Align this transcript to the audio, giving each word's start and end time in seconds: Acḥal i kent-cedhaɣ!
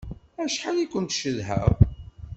Acḥal 0.43 0.77
i 0.83 0.87
kent-cedhaɣ! 0.91 1.69